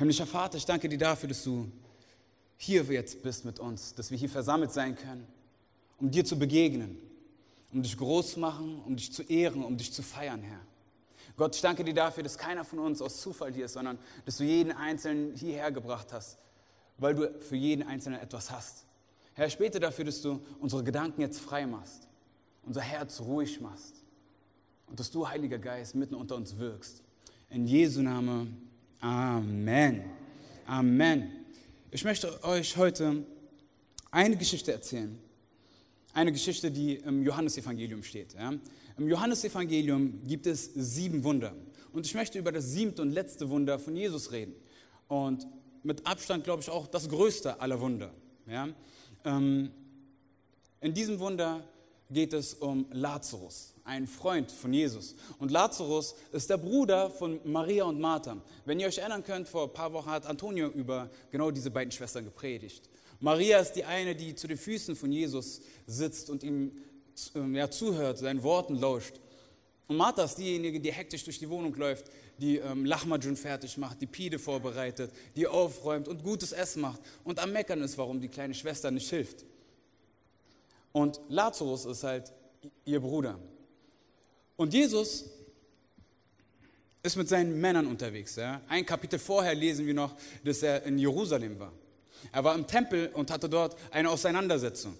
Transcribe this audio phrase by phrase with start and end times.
[0.00, 1.70] Himmlischer Vater, ich danke dir dafür, dass du
[2.56, 5.26] hier jetzt bist mit uns, dass wir hier versammelt sein können,
[5.98, 6.96] um dir zu begegnen,
[7.70, 10.60] um dich groß zu machen, um dich zu ehren, um dich zu feiern, Herr.
[11.36, 14.38] Gott, ich danke dir dafür, dass keiner von uns aus Zufall hier ist, sondern dass
[14.38, 16.38] du jeden Einzelnen hierher gebracht hast,
[16.96, 18.86] weil du für jeden Einzelnen etwas hast.
[19.34, 22.08] Herr, ich bete dafür, dass du unsere Gedanken jetzt frei machst,
[22.62, 23.96] unser Herz ruhig machst
[24.86, 27.02] und dass du, Heiliger Geist, mitten unter uns wirkst.
[27.50, 28.69] In Jesu Namen,
[29.00, 30.04] Amen.
[30.66, 31.32] Amen.
[31.90, 33.24] Ich möchte euch heute
[34.10, 35.18] eine Geschichte erzählen.
[36.12, 38.34] Eine Geschichte, die im Johannesevangelium steht.
[38.34, 38.52] Ja.
[38.98, 41.54] Im Johannesevangelium gibt es sieben Wunder.
[41.94, 44.54] Und ich möchte über das siebte und letzte Wunder von Jesus reden.
[45.08, 45.46] Und
[45.82, 48.12] mit Abstand, glaube ich, auch das größte aller Wunder.
[48.46, 48.68] Ja.
[49.24, 49.70] Ähm,
[50.82, 51.66] in diesem Wunder
[52.10, 55.14] geht es um Lazarus, ein Freund von Jesus.
[55.38, 58.36] Und Lazarus ist der Bruder von Maria und Martha.
[58.64, 61.92] Wenn ihr euch erinnern könnt, vor ein paar Wochen hat Antonio über genau diese beiden
[61.92, 62.88] Schwestern gepredigt.
[63.20, 66.72] Maria ist die eine, die zu den Füßen von Jesus sitzt und ihm
[67.34, 69.20] ähm, ja, zuhört, seinen Worten lauscht.
[69.86, 72.06] Und Martha ist diejenige, die hektisch durch die Wohnung läuft,
[72.38, 77.38] die ähm, Lachmajun fertig macht, die Pide vorbereitet, die aufräumt und gutes Essen macht und
[77.38, 79.44] am Meckern ist, warum die kleine Schwester nicht hilft.
[80.92, 82.32] Und Lazarus ist halt
[82.84, 83.38] ihr Bruder.
[84.56, 85.24] Und Jesus
[87.02, 88.36] ist mit seinen Männern unterwegs.
[88.36, 88.60] Ja?
[88.68, 91.72] Ein Kapitel vorher lesen wir noch, dass er in Jerusalem war.
[92.32, 94.96] Er war im Tempel und hatte dort eine Auseinandersetzung.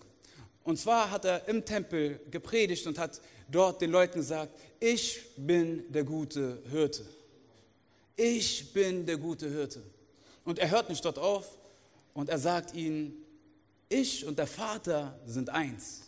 [0.64, 5.84] Und zwar hat er im Tempel gepredigt und hat dort den Leuten gesagt, ich bin
[5.92, 7.04] der gute Hirte.
[8.16, 9.82] Ich bin der gute Hirte.
[10.44, 11.58] Und er hört nicht dort auf
[12.14, 13.19] und er sagt ihnen,
[13.90, 16.04] ich und der Vater sind eins.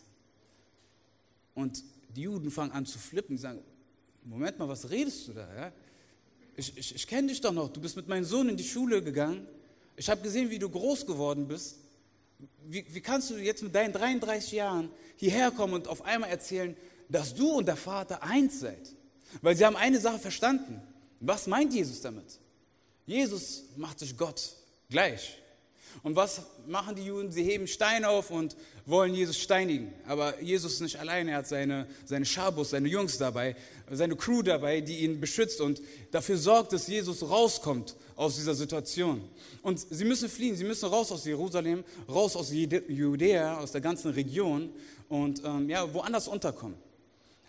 [1.55, 1.85] Und
[2.17, 3.61] die Juden fangen an zu flippen, sagen,
[4.25, 5.55] Moment mal, was redest du da?
[5.55, 5.73] Ja?
[6.57, 9.03] Ich, ich, ich kenne dich doch noch, du bist mit meinem Sohn in die Schule
[9.03, 9.47] gegangen.
[9.97, 11.77] Ich habe gesehen, wie du groß geworden bist
[12.65, 16.77] wie, wie kannst du jetzt mit deinen 33 Jahren hierher kommen und auf einmal erzählen,
[17.09, 18.95] dass du und der Vater eins seid?
[19.41, 20.81] Weil sie haben eine Sache verstanden.
[21.21, 22.39] Was meint Jesus damit?
[23.07, 24.57] Jesus macht sich Gott
[24.91, 25.39] gleich.
[26.03, 27.31] Und was machen die Juden?
[27.31, 29.93] Sie heben Steine auf und wollen Jesus steinigen.
[30.07, 33.57] Aber Jesus ist nicht alleine, er hat seine, seine Schabus, seine Jungs dabei,
[33.91, 39.23] seine Crew dabei, die ihn beschützt und dafür sorgt, dass Jesus rauskommt aus dieser Situation.
[39.63, 44.11] Und sie müssen fliehen, sie müssen raus aus Jerusalem, raus aus Judäa, aus der ganzen
[44.13, 44.71] Region
[45.09, 46.77] und ähm, ja, woanders unterkommen.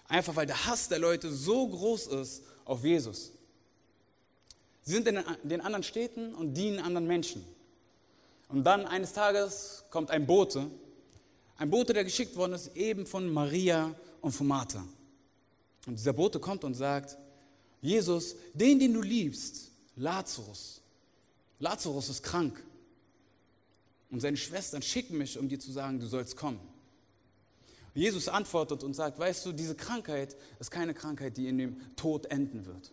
[0.08, 3.32] Einfach weil der Hass der Leute so groß ist auf Jesus.
[4.84, 7.46] Sie sind in den anderen Städten und dienen anderen Menschen.
[8.48, 10.70] Und dann eines Tages kommt ein Bote,
[11.58, 14.86] ein Bote, der geschickt worden ist, eben von Maria und von Martha.
[15.86, 17.18] Und dieser Bote kommt und sagt,
[17.82, 20.82] Jesus, den, den du liebst, Lazarus,
[21.60, 22.64] Lazarus ist krank.
[24.10, 26.60] Und seine Schwestern schicken mich, um dir zu sagen, du sollst kommen.
[27.96, 32.26] Jesus antwortet und sagt, weißt du, diese Krankheit ist keine Krankheit, die in dem Tod
[32.28, 32.92] enden wird.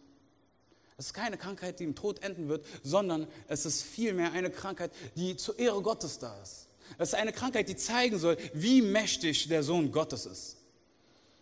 [1.00, 4.90] Es ist keine Krankheit, die im Tod enden wird, sondern es ist vielmehr eine Krankheit,
[5.16, 6.68] die zur Ehre Gottes da ist.
[6.98, 10.58] Es ist eine Krankheit, die zeigen soll, wie mächtig der Sohn Gottes ist.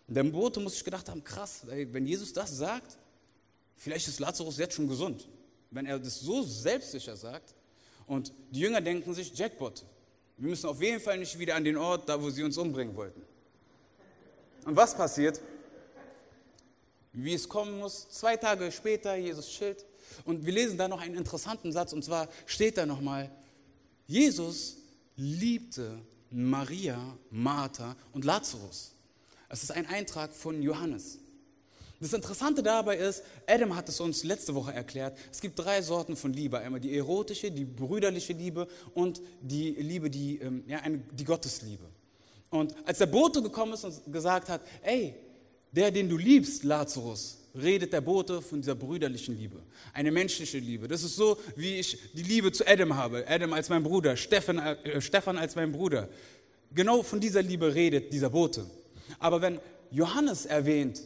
[0.07, 2.97] Der Bote muss sich gedacht haben, krass, wenn Jesus das sagt,
[3.75, 5.27] vielleicht ist Lazarus jetzt schon gesund.
[5.71, 7.53] Wenn er das so selbstsicher sagt.
[8.07, 9.83] Und die Jünger denken sich, Jackpot,
[10.37, 12.95] wir müssen auf jeden Fall nicht wieder an den Ort, da wo sie uns umbringen
[12.95, 13.21] wollten.
[14.63, 15.41] Und was passiert?
[17.13, 18.09] Wie es kommen muss.
[18.09, 19.85] Zwei Tage später, Jesus chillt.
[20.25, 23.29] Und wir lesen da noch einen interessanten Satz, und zwar steht da nochmal,
[24.07, 24.77] Jesus
[25.15, 25.99] liebte
[26.31, 28.93] Maria, Martha und Lazarus.
[29.49, 31.19] Es ist ein Eintrag von Johannes.
[31.99, 36.15] Das Interessante dabei ist, Adam hat es uns letzte Woche erklärt, es gibt drei Sorten
[36.15, 36.57] von Liebe.
[36.57, 41.83] Einmal die erotische, die brüderliche Liebe und die Liebe, die, ähm, ja, die Gottesliebe.
[42.51, 45.13] Und als der Bote gekommen ist und gesagt hat, ey,
[45.71, 49.61] der, den du liebst, Lazarus, redet der Bote von dieser brüderlichen Liebe,
[49.93, 50.87] eine menschliche Liebe.
[50.87, 54.59] Das ist so, wie ich die Liebe zu Adam habe, Adam als mein Bruder, Stefan,
[54.59, 56.09] äh, Stefan als mein Bruder.
[56.73, 58.65] Genau von dieser Liebe redet dieser Bote.
[59.17, 59.59] Aber wenn
[59.91, 61.01] Johannes erwähnt,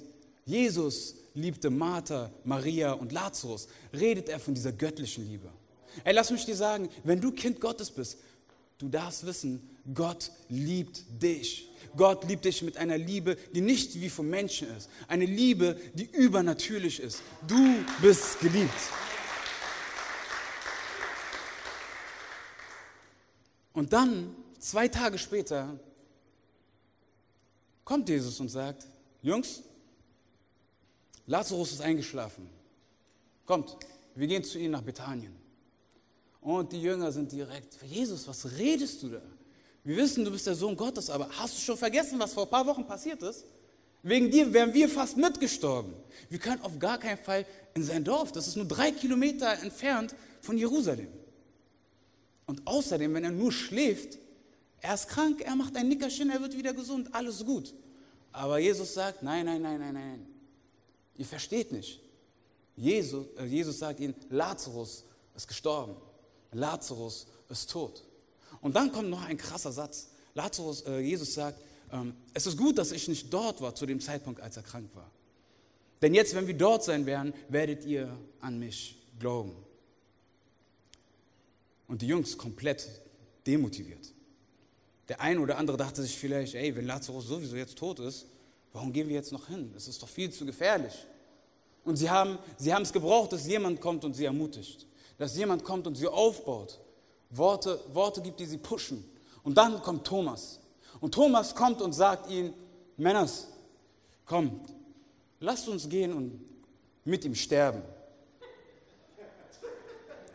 [0.45, 5.49] Jesus liebte Martha, Maria und Lazarus, redet er von dieser göttlichen Liebe.
[6.03, 8.17] Ey, lass mich dir sagen, wenn du Kind Gottes bist,
[8.77, 9.61] du darfst wissen,
[9.93, 11.69] Gott liebt dich.
[11.95, 14.89] Gott liebt dich mit einer Liebe, die nicht wie vom Menschen ist.
[15.07, 17.21] Eine Liebe, die übernatürlich ist.
[17.47, 18.71] Du bist geliebt.
[23.73, 25.79] Und dann, zwei Tage später,
[27.83, 28.87] kommt Jesus und sagt,
[29.21, 29.63] Jungs,
[31.25, 32.49] Lazarus ist eingeschlafen.
[33.45, 33.77] Kommt,
[34.15, 35.35] wir gehen zu ihm nach Bethanien.
[36.41, 39.21] Und die Jünger sind direkt, Jesus, was redest du da?
[39.83, 42.49] Wir wissen, du bist der Sohn Gottes, aber hast du schon vergessen, was vor ein
[42.49, 43.45] paar Wochen passiert ist?
[44.01, 45.93] Wegen dir wären wir fast mitgestorben.
[46.29, 48.31] Wir können auf gar keinen Fall in sein Dorf.
[48.31, 51.07] Das ist nur drei Kilometer entfernt von Jerusalem.
[52.45, 54.19] Und außerdem, wenn er nur schläft,
[54.81, 57.73] er ist krank, er macht ein Nickerchen, er wird wieder gesund, alles gut.
[58.33, 60.27] Aber Jesus sagt, nein, nein, nein, nein, nein.
[61.15, 62.01] Ihr versteht nicht.
[62.75, 65.05] Jesus, äh, Jesus sagt ihnen, Lazarus
[65.35, 65.95] ist gestorben.
[66.51, 68.03] Lazarus ist tot.
[68.63, 70.07] Und dann kommt noch ein krasser Satz.
[70.33, 71.61] Lazarus, äh, Jesus sagt,
[71.91, 74.89] ähm, es ist gut, dass ich nicht dort war zu dem Zeitpunkt, als er krank
[74.95, 75.11] war.
[76.01, 79.53] Denn jetzt, wenn wir dort sein werden, werdet ihr an mich glauben.
[81.87, 82.87] Und die Jungs komplett
[83.45, 84.13] demotiviert.
[85.09, 88.25] Der eine oder andere dachte sich vielleicht, ey, wenn Lazarus sowieso jetzt tot ist,
[88.71, 89.71] warum gehen wir jetzt noch hin?
[89.73, 90.93] Das ist doch viel zu gefährlich.
[91.83, 94.87] Und sie haben, sie haben es gebraucht, dass jemand kommt und sie ermutigt.
[95.17, 96.79] Dass jemand kommt und sie aufbaut.
[97.35, 99.03] Worte, Worte gibt, die sie pushen.
[99.43, 100.59] Und dann kommt Thomas.
[100.99, 102.53] Und Thomas kommt und sagt ihnen,
[102.97, 103.47] Männers,
[104.25, 104.73] kommt,
[105.39, 106.39] lasst uns gehen und
[107.03, 107.81] mit ihm sterben.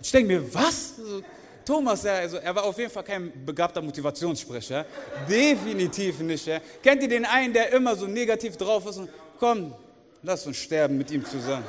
[0.00, 0.94] Ich denke mir, was?
[0.98, 1.22] Also,
[1.64, 4.86] Thomas, ja, also er war auf jeden Fall kein begabter Motivationssprecher.
[5.28, 6.46] Definitiv nicht.
[6.46, 6.60] Ja.
[6.82, 8.98] Kennt ihr den einen, der immer so negativ drauf ist?
[8.98, 9.74] Und, komm,
[10.22, 11.64] lass uns sterben mit ihm zusammen.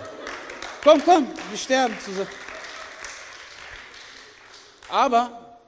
[0.83, 2.29] Komm, komm, wir sterben zusammen.
[4.89, 5.59] Aber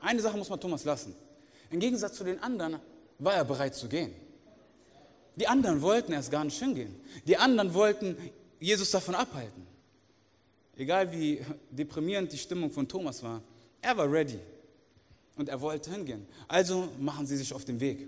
[0.00, 1.14] eine Sache muss man Thomas lassen.
[1.70, 2.78] Im Gegensatz zu den anderen
[3.18, 4.14] war er bereit zu gehen.
[5.36, 7.00] Die anderen wollten erst gar nicht hingehen.
[7.26, 8.16] Die anderen wollten
[8.58, 9.66] Jesus davon abhalten.
[10.76, 13.42] Egal wie deprimierend die Stimmung von Thomas war,
[13.82, 14.38] er war ready
[15.36, 16.26] und er wollte hingehen.
[16.48, 18.06] Also machen sie sich auf den Weg.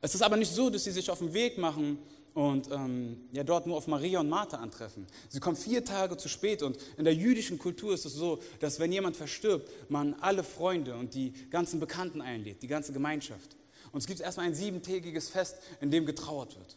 [0.00, 1.98] Es ist aber nicht so, dass sie sich auf den Weg machen
[2.34, 5.06] und ähm, ja, dort nur auf Maria und Martha antreffen.
[5.28, 8.80] Sie kommen vier Tage zu spät und in der jüdischen Kultur ist es so, dass
[8.80, 13.56] wenn jemand verstirbt, man alle Freunde und die ganzen Bekannten einlädt, die ganze Gemeinschaft.
[13.92, 16.76] Und es gibt erstmal ein siebentägiges Fest, in dem getrauert wird.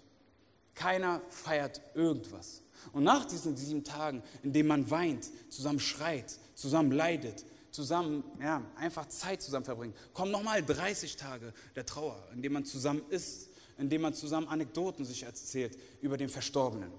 [0.74, 2.62] Keiner feiert irgendwas.
[2.92, 8.62] Und nach diesen sieben Tagen, in denen man weint, zusammen schreit, zusammen leidet, zusammen ja,
[8.75, 13.50] einfach Zeit zusammen verbringt, kommen nochmal 30 Tage der Trauer, in denen man zusammen isst,
[13.77, 16.92] in denen man zusammen Anekdoten sich erzählt über den Verstorbenen.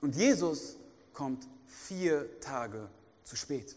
[0.00, 0.76] Und Jesus
[1.12, 2.88] kommt vier Tage
[3.24, 3.76] zu spät.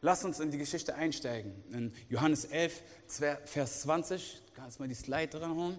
[0.00, 1.52] Lass uns in die Geschichte einsteigen.
[1.72, 2.82] In Johannes 11,
[3.44, 4.42] Vers 20.
[4.54, 5.78] Kannst mal die Slide dran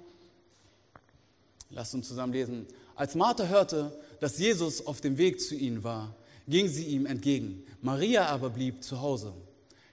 [1.69, 2.65] Lass uns zusammen lesen.
[2.95, 6.15] Als Martha hörte, dass Jesus auf dem Weg zu ihnen war,
[6.47, 7.65] ging sie ihm entgegen.
[7.81, 9.33] Maria aber blieb zu Hause.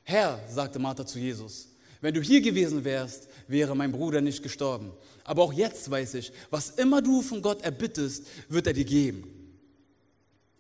[0.04, 1.68] Herr, sagte Martha zu Jesus,
[2.04, 4.92] wenn du hier gewesen wärst, wäre mein Bruder nicht gestorben.
[5.24, 9.24] Aber auch jetzt weiß ich, was immer du von Gott erbittest, wird er dir geben.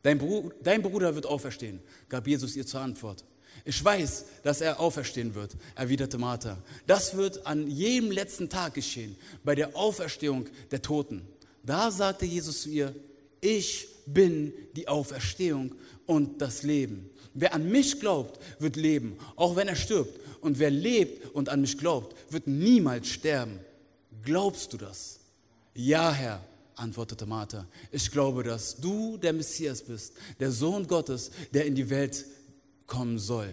[0.02, 3.26] Dein, Bru dein Bruder wird auferstehen, gab Jesus ihr zur Antwort.
[3.66, 6.56] Ich weiß, dass er auferstehen wird, erwiderte Martha.
[6.86, 9.14] Das wird an jedem letzten Tag geschehen,
[9.44, 11.28] bei der Auferstehung der Toten.
[11.62, 12.94] Da sagte Jesus zu ihr,
[13.42, 15.74] ich bin die Auferstehung
[16.06, 17.10] und das Leben.
[17.32, 20.20] Wer an mich glaubt, wird leben, auch wenn er stirbt.
[20.40, 23.58] Und wer lebt und an mich glaubt, wird niemals sterben.
[24.22, 25.18] Glaubst du das?
[25.74, 26.44] Ja, Herr,
[26.76, 27.66] antwortete Martha.
[27.90, 32.24] Ich glaube, dass du der Messias bist, der Sohn Gottes, der in die Welt
[32.86, 33.52] kommen soll.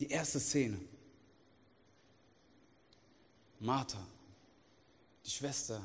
[0.00, 0.78] Die erste Szene.
[3.60, 3.98] Martha,
[5.28, 5.80] die Schwester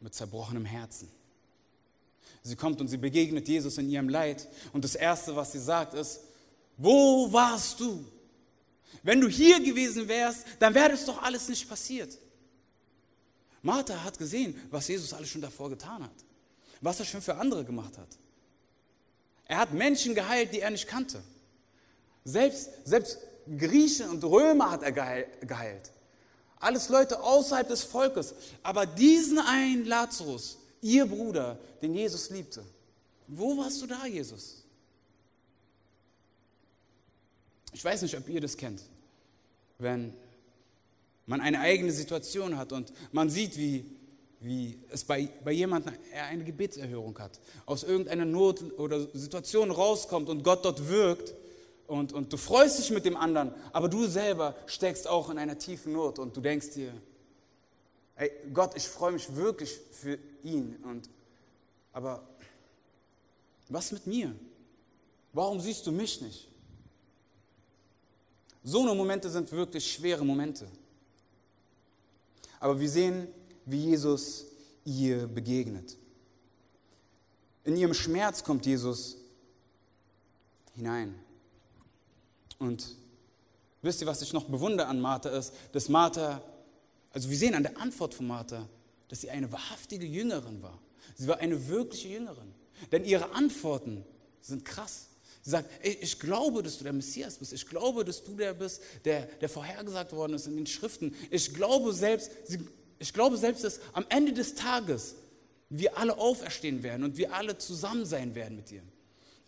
[0.00, 1.08] mit zerbrochenem Herzen.
[2.42, 4.48] Sie kommt und sie begegnet Jesus in ihrem Leid.
[4.72, 6.20] Und das Erste, was sie sagt, ist,
[6.78, 8.04] wo warst du?
[9.02, 12.16] Wenn du hier gewesen wärst, dann wäre das doch alles nicht passiert.
[13.60, 16.24] Martha hat gesehen, was Jesus alles schon davor getan hat
[16.80, 18.08] was er schon für andere gemacht hat.
[19.46, 21.22] Er hat Menschen geheilt, die er nicht kannte.
[22.24, 23.18] Selbst, selbst
[23.56, 25.90] Griechen und Römer hat er geheilt.
[26.60, 28.34] Alles Leute außerhalb des Volkes.
[28.62, 32.62] Aber diesen einen Lazarus, ihr Bruder, den Jesus liebte.
[33.26, 34.64] Wo warst du da, Jesus?
[37.72, 38.82] Ich weiß nicht, ob ihr das kennt.
[39.78, 40.14] Wenn
[41.26, 43.98] man eine eigene Situation hat und man sieht, wie
[44.40, 45.94] wie es bei, bei jemandem
[46.28, 51.34] eine Gebetserhörung hat, aus irgendeiner Not oder Situation rauskommt und Gott dort wirkt
[51.88, 55.58] und, und du freust dich mit dem anderen, aber du selber steckst auch in einer
[55.58, 56.92] tiefen Not und du denkst dir,
[58.16, 61.08] ey Gott, ich freue mich wirklich für ihn, und,
[61.92, 62.22] aber
[63.68, 64.34] was mit mir?
[65.32, 66.48] Warum siehst du mich nicht?
[68.62, 70.68] So eine Momente sind wirklich schwere Momente.
[72.60, 73.28] Aber wir sehen
[73.64, 74.46] wie Jesus
[74.84, 75.96] ihr begegnet.
[77.64, 79.16] In ihrem Schmerz kommt Jesus
[80.74, 81.14] hinein.
[82.58, 82.96] Und
[83.82, 86.42] wisst ihr, was ich noch bewundere an Martha ist, dass Martha,
[87.12, 88.68] also wir sehen an der Antwort von Martha,
[89.08, 90.78] dass sie eine wahrhaftige Jüngerin war.
[91.14, 92.54] Sie war eine wirkliche Jüngerin.
[92.92, 94.04] Denn ihre Antworten
[94.40, 95.08] sind krass.
[95.42, 97.52] Sie sagt, ey, ich glaube, dass du der Messias bist.
[97.52, 101.14] Ich glaube, dass du der bist, der, der vorhergesagt worden ist in den Schriften.
[101.30, 102.30] Ich glaube selbst,
[102.98, 105.14] ich glaube selbst, dass am Ende des Tages
[105.70, 108.82] wir alle auferstehen werden und wir alle zusammen sein werden mit dir.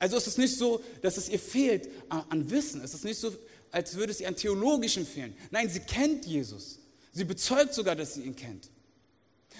[0.00, 2.80] Also es ist nicht so, dass es ihr fehlt an Wissen.
[2.82, 3.32] Es ist nicht so,
[3.70, 5.36] als würde es ihr an Theologischen fehlen.
[5.50, 6.78] Nein, sie kennt Jesus.
[7.12, 8.70] Sie bezeugt sogar, dass sie ihn kennt.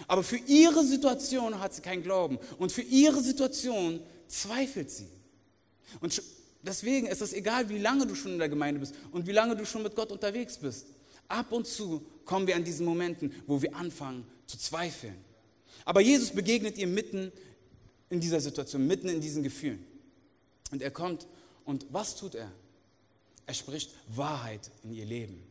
[0.09, 2.39] Aber für ihre Situation hat sie keinen Glauben.
[2.59, 5.09] Und für ihre Situation zweifelt sie.
[6.01, 6.23] Und
[6.63, 9.57] deswegen ist es egal, wie lange du schon in der Gemeinde bist und wie lange
[9.57, 10.87] du schon mit Gott unterwegs bist.
[11.29, 15.17] Ab und zu kommen wir an diesen Momenten, wo wir anfangen zu zweifeln.
[15.85, 17.31] Aber Jesus begegnet ihr mitten
[18.09, 19.85] in dieser Situation, mitten in diesen Gefühlen.
[20.71, 21.27] Und er kommt
[21.65, 22.51] und was tut er?
[23.47, 25.43] Er spricht Wahrheit in ihr Leben.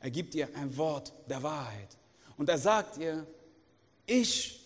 [0.00, 1.96] Er gibt ihr ein Wort der Wahrheit.
[2.36, 3.26] Und er sagt ihr,
[4.06, 4.64] ich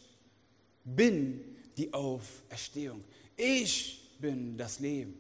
[0.84, 3.04] bin die Auferstehung.
[3.36, 5.18] Ich bin das Leben.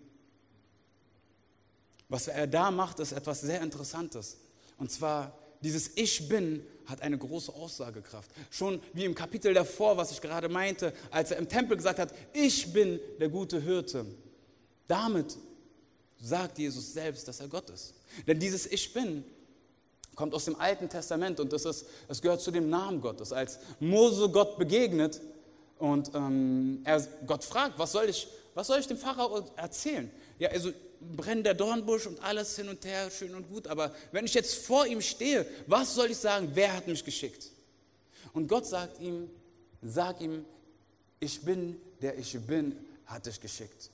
[2.08, 4.38] Was er da macht, ist etwas sehr Interessantes.
[4.78, 8.30] Und zwar, dieses Ich bin hat eine große Aussagekraft.
[8.50, 12.14] Schon wie im Kapitel davor, was ich gerade meinte, als er im Tempel gesagt hat,
[12.32, 14.06] ich bin der gute Hirte.
[14.86, 15.36] Damit
[16.20, 17.94] sagt Jesus selbst, dass er Gott ist.
[18.26, 19.24] Denn dieses Ich bin
[20.14, 21.62] kommt aus dem Alten Testament und das,
[22.06, 23.32] das gehört zu dem Namen Gottes.
[23.32, 25.20] Als Mose Gott begegnet
[25.78, 30.08] und ähm, er Gott fragt, was soll, ich, was soll ich dem Pharao erzählen?
[30.38, 34.24] Ja, also brennt der Dornbusch und alles hin und her, schön und gut, aber wenn
[34.24, 36.50] ich jetzt vor ihm stehe, was soll ich sagen?
[36.54, 37.50] Wer hat mich geschickt?
[38.32, 39.28] Und Gott sagt ihm,
[39.82, 40.44] sag ihm,
[41.18, 42.76] ich bin der ich bin,
[43.06, 43.90] hat dich geschickt.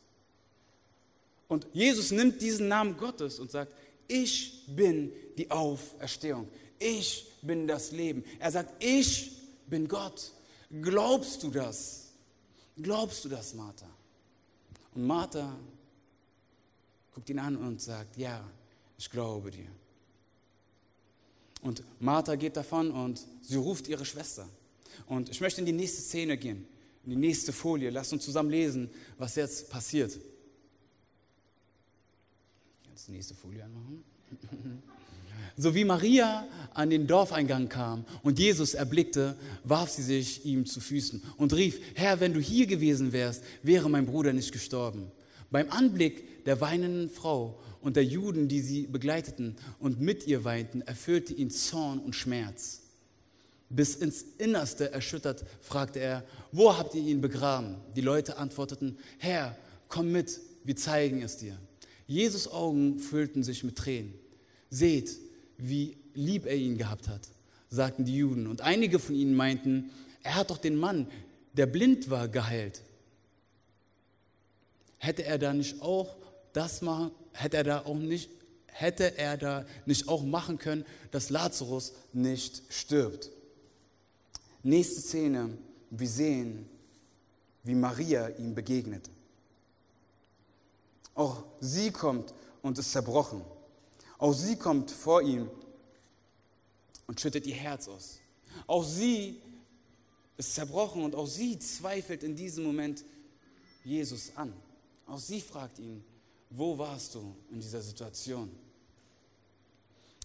[1.51, 3.75] Und Jesus nimmt diesen Namen Gottes und sagt,
[4.07, 6.49] ich bin die Auferstehung.
[6.79, 8.23] Ich bin das Leben.
[8.39, 9.33] Er sagt, ich
[9.67, 10.31] bin Gott.
[10.81, 12.13] Glaubst du das?
[12.81, 13.91] Glaubst du das, Martha?
[14.95, 15.59] Und Martha
[17.13, 18.49] guckt ihn an und sagt, ja,
[18.97, 19.67] ich glaube dir.
[21.63, 24.49] Und Martha geht davon und sie ruft ihre Schwester.
[25.09, 26.65] Und ich möchte in die nächste Szene gehen,
[27.05, 27.91] in die nächste Folie.
[27.91, 28.89] Lasst uns zusammen lesen,
[29.19, 30.17] was jetzt passiert.
[33.07, 34.05] Die nächste Folie anmachen.
[35.57, 40.81] So wie Maria an den Dorfeingang kam und Jesus erblickte, warf sie sich ihm zu
[40.81, 45.11] Füßen und rief, Herr, wenn du hier gewesen wärst, wäre mein Bruder nicht gestorben.
[45.51, 50.83] Beim Anblick der weinenden Frau und der Juden, die sie begleiteten und mit ihr weinten,
[50.83, 52.83] erfüllte ihn Zorn und Schmerz.
[53.69, 57.77] Bis ins Innerste erschüttert fragte er, wo habt ihr ihn begraben?
[57.97, 59.57] Die Leute antworteten, Herr,
[59.89, 61.57] komm mit, wir zeigen es dir.
[62.11, 64.15] Jesus Augen füllten sich mit Tränen.
[64.69, 65.17] Seht,
[65.57, 67.29] wie lieb er ihn gehabt hat,
[67.69, 68.47] sagten die Juden.
[68.47, 69.91] Und einige von ihnen meinten,
[70.23, 71.07] er hat doch den Mann,
[71.55, 72.83] der blind war, geheilt
[75.01, 76.15] hätte er da nicht auch
[76.53, 78.31] das machen, hätte er da auch nicht,
[78.67, 83.31] hätte er da nicht auch machen können, dass Lazarus nicht stirbt.
[84.63, 85.57] Nächste Szene,
[85.91, 86.69] wir sehen,
[87.65, 89.09] wie Maria ihm begegnet.
[91.21, 93.45] Auch sie kommt und ist zerbrochen.
[94.17, 95.51] Auch sie kommt vor ihm
[97.07, 98.21] und schüttet ihr Herz aus.
[98.67, 99.39] Auch sie
[100.39, 103.05] ist zerbrochen und auch sie zweifelt in diesem Moment
[103.85, 104.51] Jesus an.
[105.07, 106.03] Auch sie fragt ihn,
[106.49, 108.51] wo warst du in dieser Situation?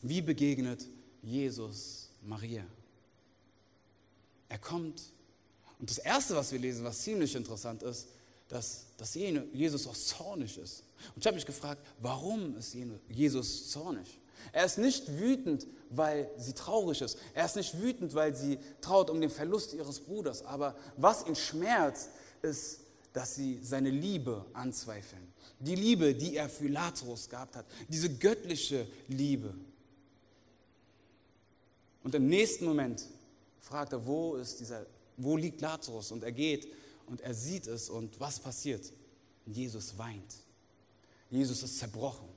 [0.01, 0.87] Wie begegnet
[1.21, 2.63] Jesus Maria?
[4.47, 5.01] Er kommt
[5.77, 8.07] und das Erste, was wir lesen, was ziemlich interessant ist,
[8.47, 10.84] dass, dass Jesus auch zornig ist.
[11.13, 12.75] Und ich habe mich gefragt, warum ist
[13.09, 14.19] Jesus zornig?
[14.51, 17.17] Er ist nicht wütend, weil sie traurig ist.
[17.33, 20.43] Er ist nicht wütend, weil sie traut um den Verlust ihres Bruders.
[20.45, 22.09] Aber was ihn schmerzt,
[22.41, 22.81] ist,
[23.13, 25.33] dass sie seine Liebe anzweifeln.
[25.59, 27.65] Die Liebe, die er für Lazarus gehabt hat.
[27.87, 29.53] Diese göttliche Liebe.
[32.03, 33.03] Und im nächsten Moment
[33.61, 34.85] fragt er, wo, ist dieser,
[35.17, 36.11] wo liegt Lazarus?
[36.11, 36.67] Und er geht
[37.07, 38.91] und er sieht es und was passiert?
[39.45, 40.44] Jesus weint.
[41.29, 42.27] Jesus ist zerbrochen.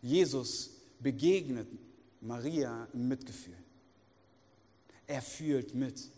[0.00, 1.68] Jesus begegnet
[2.20, 3.56] Maria im Mitgefühl.
[5.06, 6.08] Er fühlt mit.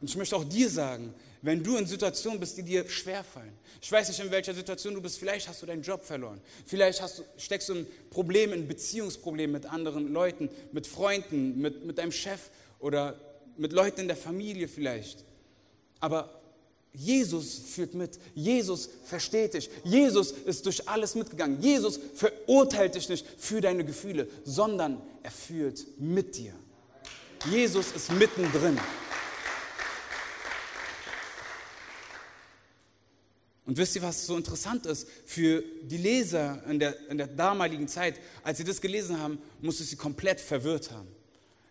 [0.00, 3.52] Und ich möchte auch dir sagen, wenn du in Situationen bist, die dir schwerfallen.
[3.80, 5.18] Ich weiß nicht, in welcher Situation du bist.
[5.18, 6.40] Vielleicht hast du deinen Job verloren.
[6.66, 11.98] Vielleicht du, steckst du in Problemen, in Beziehungsproblemen mit anderen Leuten, mit Freunden, mit, mit
[11.98, 13.18] deinem Chef oder
[13.56, 15.24] mit Leuten in der Familie vielleicht.
[16.00, 16.41] Aber
[16.94, 18.18] Jesus führt mit.
[18.34, 19.70] Jesus versteht dich.
[19.82, 21.60] Jesus ist durch alles mitgegangen.
[21.62, 26.52] Jesus verurteilt dich nicht für deine Gefühle, sondern er führt mit dir.
[27.50, 28.78] Jesus ist mittendrin.
[33.64, 37.88] Und wisst ihr, was so interessant ist für die Leser in der, in der damaligen
[37.88, 38.20] Zeit?
[38.42, 41.08] Als sie das gelesen haben, musste sie komplett verwirrt haben.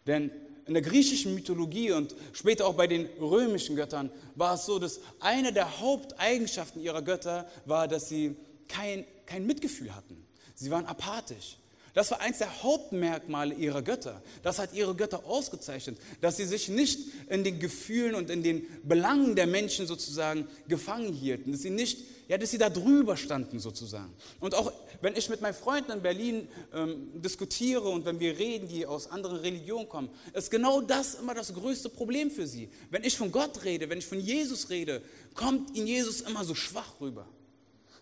[0.07, 0.31] Denn
[0.71, 5.01] in der griechischen Mythologie und später auch bei den römischen Göttern war es so, dass
[5.19, 8.37] eine der Haupteigenschaften ihrer Götter war, dass sie
[8.69, 10.25] kein, kein Mitgefühl hatten.
[10.55, 11.57] Sie waren apathisch.
[11.93, 14.21] Das war eins der Hauptmerkmale ihrer Götter.
[14.43, 18.65] Das hat ihre Götter ausgezeichnet, dass sie sich nicht in den Gefühlen und in den
[18.83, 23.59] Belangen der Menschen sozusagen gefangen hielten, dass sie nicht, ja, dass sie da drüber standen
[23.59, 24.13] sozusagen.
[24.39, 24.71] Und auch
[25.01, 29.11] wenn ich mit meinen Freunden in Berlin ähm, diskutiere und wenn wir reden, die aus
[29.11, 32.69] anderen Religionen kommen, ist genau das immer das größte Problem für sie.
[32.89, 35.01] Wenn ich von Gott rede, wenn ich von Jesus rede,
[35.33, 37.27] kommt ihnen Jesus immer so schwach rüber.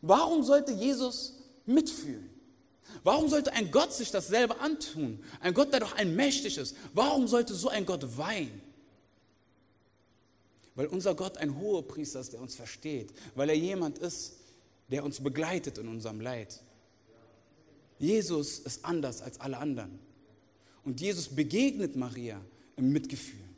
[0.02, 1.34] Warum sollte Jesus
[1.66, 2.39] mitfühlen?
[3.04, 5.24] Warum sollte ein Gott sich dasselbe antun?
[5.40, 6.76] Ein Gott, der doch allmächtig ist.
[6.94, 8.62] Warum sollte so ein Gott weinen?
[10.76, 13.14] Weil unser Gott ein hoher Priester ist, der uns versteht.
[13.36, 14.38] Weil er jemand ist,
[14.90, 16.62] der uns begleitet in unserem Leid.
[18.00, 20.00] Jesus ist anders als alle anderen.
[20.84, 22.40] Und Jesus begegnet Maria
[22.78, 23.50] im Mitgefühl.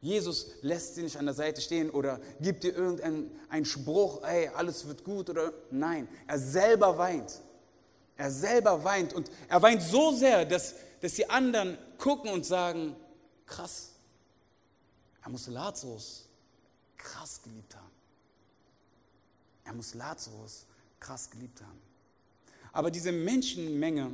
[0.00, 4.86] Jesus lässt sie nicht an der Seite stehen oder gibt ihr irgendeinen Spruch, ey, alles
[4.86, 7.40] wird gut oder nein, er selber weint.
[8.18, 12.96] Er selber weint und er weint so sehr, dass, dass die anderen gucken und sagen,
[13.46, 13.92] krass,
[15.22, 16.28] er muss Lazarus
[16.96, 17.92] krass geliebt haben.
[19.64, 20.66] Er muss Lazarus
[20.98, 21.80] krass geliebt haben.
[22.72, 24.12] Aber diese Menschenmenge,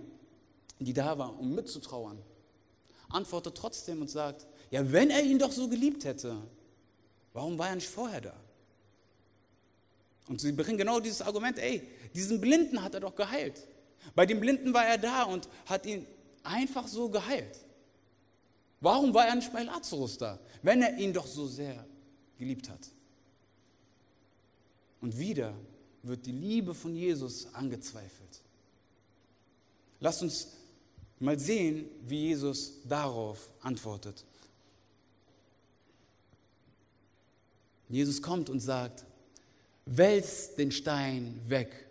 [0.78, 2.20] die da war, um mitzutrauern,
[3.08, 6.36] antwortet trotzdem und sagt, ja, wenn er ihn doch so geliebt hätte,
[7.32, 8.36] warum war er nicht vorher da?
[10.28, 13.66] Und sie bringen genau dieses Argument, ey, diesen Blinden hat er doch geheilt.
[14.14, 16.06] Bei dem Blinden war er da und hat ihn
[16.42, 17.60] einfach so geheilt.
[18.80, 21.86] Warum war er nicht bei Lazarus da, wenn er ihn doch so sehr
[22.38, 22.90] geliebt hat?
[25.00, 25.54] Und wieder
[26.02, 28.42] wird die Liebe von Jesus angezweifelt.
[30.00, 30.48] Lasst uns
[31.18, 34.24] mal sehen, wie Jesus darauf antwortet.
[37.88, 39.04] Jesus kommt und sagt,
[39.86, 41.86] wälz den Stein weg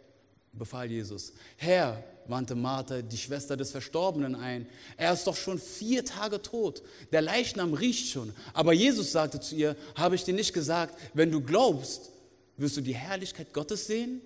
[0.54, 1.34] befahl Jesus.
[1.58, 6.84] Herr, wandte Martha, die Schwester des Verstorbenen, ein, er ist doch schon vier Tage tot,
[7.12, 8.34] der Leichnam riecht schon.
[8.54, 12.12] Aber Jesus sagte zu ihr, habe ich dir nicht gesagt, wenn du glaubst,
[12.58, 14.22] wirst du die Herrlichkeit Gottes sehen?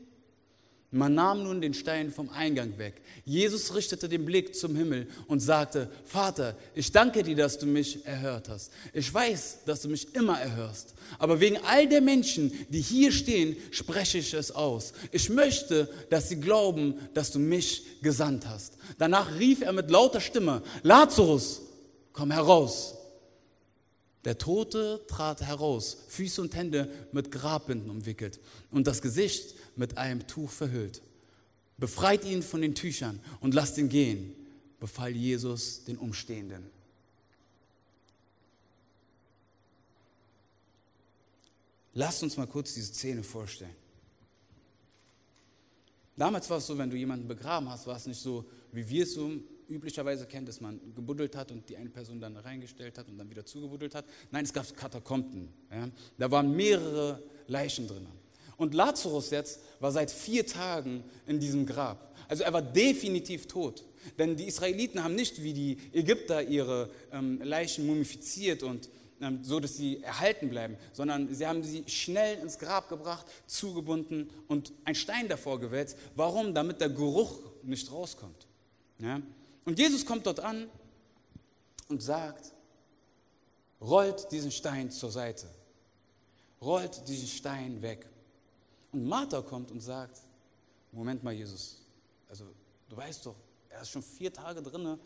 [0.89, 3.01] Man nahm nun den Stein vom Eingang weg.
[3.25, 8.05] Jesus richtete den Blick zum Himmel und sagte, Vater, ich danke dir, dass du mich
[8.05, 8.71] erhört hast.
[8.93, 10.93] Ich weiß, dass du mich immer erhörst.
[11.19, 14.93] Aber wegen all der Menschen, die hier stehen, spreche ich es aus.
[15.11, 18.77] Ich möchte, dass sie glauben, dass du mich gesandt hast.
[18.97, 21.63] Danach rief er mit lauter Stimme, Lazarus,
[22.13, 22.93] komm heraus.
[24.27, 28.39] Der Tote trat heraus, Füße und Hände mit Grabbinden umwickelt
[28.71, 31.01] und das Gesicht mit einem Tuch verhüllt.
[31.77, 34.33] Befreit ihn von den Tüchern und lasst ihn gehen,
[34.79, 36.69] befahl Jesus den Umstehenden.
[41.93, 43.75] Lasst uns mal kurz diese Szene vorstellen.
[46.15, 49.03] Damals war es so, wenn du jemanden begraben hast, war es nicht so, wie wir
[49.03, 49.31] es so
[49.69, 53.29] üblicherweise kennen, dass man gebuddelt hat und die eine Person dann reingestellt hat und dann
[53.29, 54.05] wieder zugebuddelt hat.
[54.31, 55.49] Nein, es gab Katakomben.
[55.71, 55.89] Ja.
[56.17, 58.07] Da waren mehrere Leichen drin.
[58.57, 62.15] Und Lazarus jetzt war seit vier Tagen in diesem Grab.
[62.27, 63.83] Also er war definitiv tot.
[64.17, 68.89] Denn die Israeliten haben nicht wie die Ägypter ihre ähm, Leichen mumifiziert und
[69.21, 74.29] ähm, so, dass sie erhalten bleiben, sondern sie haben sie schnell ins Grab gebracht, zugebunden
[74.47, 75.97] und einen Stein davor gewälzt.
[76.15, 76.53] Warum?
[76.53, 78.47] Damit der Geruch nicht rauskommt.
[78.99, 79.21] Ja?
[79.65, 80.69] Und Jesus kommt dort an
[81.89, 82.53] und sagt,
[83.81, 85.47] rollt diesen Stein zur Seite.
[86.61, 88.07] Rollt diesen Stein weg.
[88.97, 90.17] Und Martha kommt und sagt,
[90.91, 91.77] Moment mal, Jesus,
[92.27, 92.45] also
[92.89, 93.35] du weißt doch,
[93.69, 94.97] er ist schon vier Tage drin,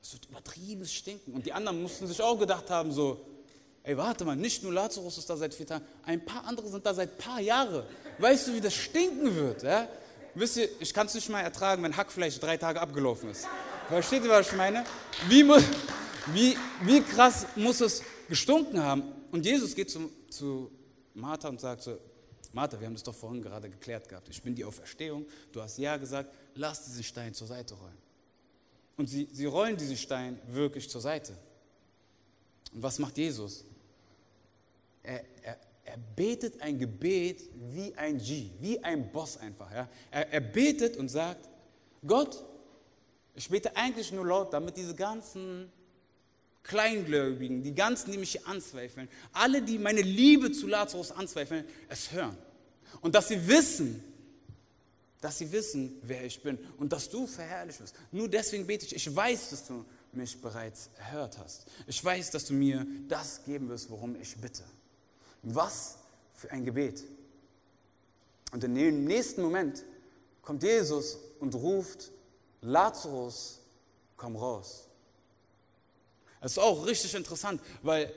[0.00, 1.34] es wird übertriebenes Stinken.
[1.34, 3.20] Und die anderen mussten sich auch gedacht haben, so,
[3.82, 6.86] ey, warte mal, nicht nur Lazarus ist da seit vier Tagen, ein paar andere sind
[6.86, 7.84] da seit paar Jahren.
[8.18, 9.62] Weißt du, wie das stinken wird?
[9.62, 9.86] Ja?
[10.34, 13.46] Wisst ihr, ich kann es nicht mal ertragen, wenn Hackfleisch drei Tage abgelaufen ist.
[13.88, 14.86] Versteht ihr, was ich meine?
[15.28, 15.46] Wie,
[16.32, 19.02] wie, wie krass muss es gestunken haben?
[19.32, 20.70] Und Jesus geht zu, zu
[21.12, 21.98] Martha und sagt so,
[22.52, 24.28] Martha, wir haben das doch vorhin gerade geklärt gehabt.
[24.28, 25.26] Ich bin die Auferstehung.
[25.52, 27.98] Du hast ja gesagt, lass diesen Stein zur Seite rollen.
[28.96, 31.36] Und sie, sie rollen diesen Stein wirklich zur Seite.
[32.72, 33.64] Und was macht Jesus?
[35.02, 39.70] Er, er, er betet ein Gebet wie ein G, wie ein Boss einfach.
[39.72, 39.88] Ja?
[40.10, 41.48] Er, er betet und sagt,
[42.06, 42.44] Gott,
[43.34, 45.70] ich bete eigentlich nur laut, damit diese ganzen
[46.68, 52.12] Kleingläubigen, die ganzen, die mich hier anzweifeln, alle, die meine Liebe zu Lazarus anzweifeln, es
[52.12, 52.36] hören.
[53.00, 54.04] Und dass sie wissen,
[55.20, 57.94] dass sie wissen, wer ich bin und dass du verherrlicht wirst.
[58.12, 58.94] Nur deswegen bete ich.
[58.94, 61.66] Ich weiß, dass du mich bereits erhört hast.
[61.86, 64.62] Ich weiß, dass du mir das geben wirst, worum ich bitte.
[65.42, 65.96] Was
[66.34, 67.02] für ein Gebet.
[68.52, 69.84] Und in dem nächsten Moment
[70.42, 72.10] kommt Jesus und ruft,
[72.60, 73.60] Lazarus,
[74.16, 74.87] komm raus.
[76.40, 78.12] Das ist auch richtig interessant, weil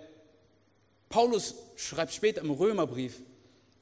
[1.10, 3.22] Paulus schreibt später im Römerbrief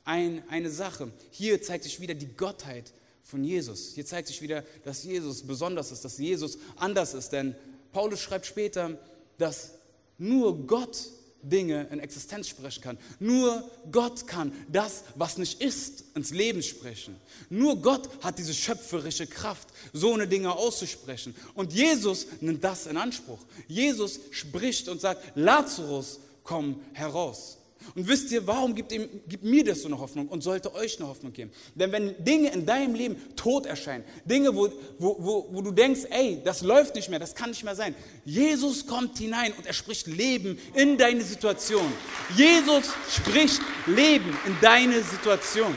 [0.06, 1.12] ein, eine Sache.
[1.32, 3.94] Hier zeigt sich wieder die Gottheit von Jesus.
[3.94, 7.30] Hier zeigt sich wieder, dass Jesus besonders ist, dass Jesus anders ist.
[7.30, 7.56] Denn
[7.92, 8.98] Paulus schreibt später,
[9.38, 9.74] dass
[10.18, 10.98] nur Gott
[11.42, 12.98] Dinge in Existenz sprechen kann.
[13.20, 17.16] Nur Gott kann das, was nicht ist, ins Leben sprechen.
[17.50, 21.36] Nur Gott hat diese schöpferische Kraft, so eine Dinge auszusprechen.
[21.54, 23.40] Und Jesus nimmt das in Anspruch.
[23.68, 27.59] Jesus spricht und sagt, Lazarus, komm heraus.
[27.96, 31.00] Und wisst ihr, warum gibt, ihm, gibt mir das so eine Hoffnung und sollte euch
[31.00, 31.52] eine Hoffnung geben?
[31.76, 36.02] Denn wenn Dinge in deinem Leben tot erscheinen, Dinge, wo, wo, wo, wo du denkst,
[36.10, 39.74] ey, das läuft nicht mehr, das kann nicht mehr sein, Jesus kommt hinein und er
[39.74, 41.92] spricht Leben in deine Situation.
[42.36, 45.74] Jesus spricht Leben in deine Situation.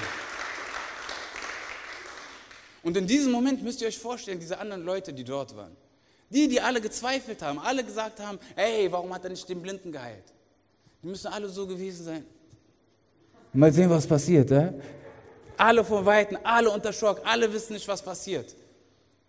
[2.82, 5.76] Und in diesem Moment müsst ihr euch vorstellen, diese anderen Leute, die dort waren,
[6.30, 9.92] die, die alle gezweifelt haben, alle gesagt haben, ey, warum hat er nicht den Blinden
[9.92, 10.24] geheilt?
[11.02, 12.24] Die müssen alle so gewesen sein.
[13.52, 14.50] Mal sehen, was passiert.
[14.50, 14.72] Ja?
[15.56, 18.54] Alle vor Weitem, alle unter Schock, alle wissen nicht, was passiert.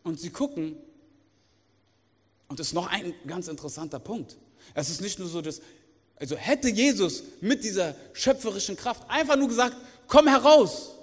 [0.03, 0.77] Und sie gucken,
[2.47, 4.37] und das ist noch ein ganz interessanter Punkt.
[4.73, 5.61] Es ist nicht nur so, dass,
[6.17, 9.75] also hätte Jesus mit dieser schöpferischen Kraft einfach nur gesagt,
[10.07, 10.95] komm heraus,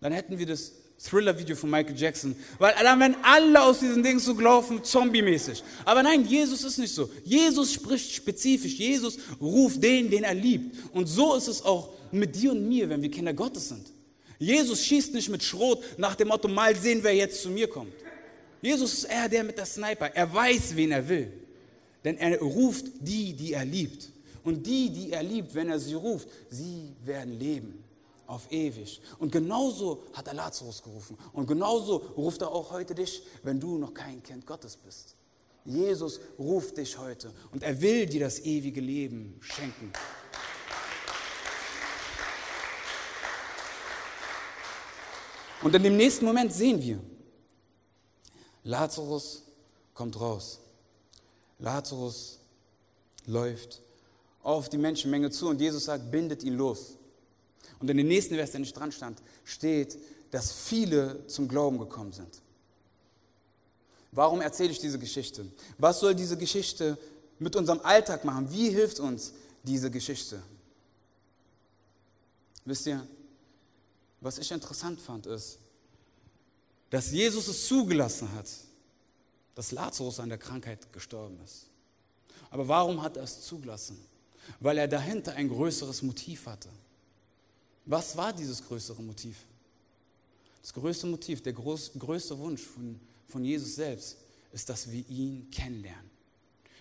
[0.00, 2.34] dann hätten wir das Thriller-Video von Michael Jackson.
[2.58, 5.62] Weil dann werden alle aus diesen Dingen so gelaufen, zombie-mäßig.
[5.84, 7.08] Aber nein, Jesus ist nicht so.
[7.24, 8.74] Jesus spricht spezifisch.
[8.74, 10.76] Jesus ruft den, den er liebt.
[10.92, 13.86] Und so ist es auch mit dir und mir, wenn wir Kinder Gottes sind.
[14.40, 17.92] Jesus schießt nicht mit Schrot nach dem Motto, mal sehen, wer jetzt zu mir kommt.
[18.60, 20.10] Jesus ist eher der mit der Sniper.
[20.14, 21.32] Er weiß, wen er will.
[22.04, 24.08] Denn er ruft die, die er liebt.
[24.42, 27.87] Und die, die er liebt, wenn er sie ruft, sie werden leben
[28.28, 29.00] auf ewig.
[29.18, 31.18] Und genauso hat er Lazarus gerufen.
[31.32, 35.16] Und genauso ruft er auch heute dich, wenn du noch kein Kind Gottes bist.
[35.64, 39.92] Jesus ruft dich heute und er will dir das ewige Leben schenken.
[45.62, 47.00] Und in dem nächsten Moment sehen wir,
[48.62, 49.42] Lazarus
[49.94, 50.60] kommt raus.
[51.58, 52.38] Lazarus
[53.26, 53.82] läuft
[54.42, 56.97] auf die Menschenmenge zu und Jesus sagt, bindet ihn los.
[57.80, 59.98] Und in dem nächsten Vers, der nicht dran stand, steht,
[60.30, 62.40] dass viele zum Glauben gekommen sind.
[64.12, 65.46] Warum erzähle ich diese Geschichte?
[65.78, 66.98] Was soll diese Geschichte
[67.38, 68.50] mit unserem Alltag machen?
[68.50, 70.42] Wie hilft uns diese Geschichte?
[72.64, 73.06] Wisst ihr,
[74.20, 75.58] was ich interessant fand, ist,
[76.90, 78.48] dass Jesus es zugelassen hat,
[79.54, 81.66] dass Lazarus an der Krankheit gestorben ist.
[82.50, 83.98] Aber warum hat er es zugelassen?
[84.60, 86.70] Weil er dahinter ein größeres Motiv hatte.
[87.88, 89.38] Was war dieses größere Motiv?
[90.60, 94.18] Das größte Motiv, der groß, größte Wunsch von, von Jesus selbst
[94.52, 96.10] ist, dass wir ihn kennenlernen,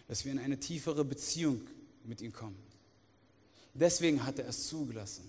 [0.09, 1.61] dass wir in eine tiefere Beziehung
[2.03, 2.57] mit ihm kommen.
[3.73, 5.23] Deswegen hat er es zugelassen.